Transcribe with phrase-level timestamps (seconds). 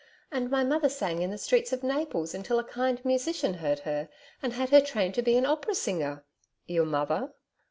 [0.31, 4.09] And my mother sang in the streets of Naples until a kind musician heard her
[4.41, 6.23] and had her trained to be a opera singer.'
[6.65, 7.35] 'Your mother?'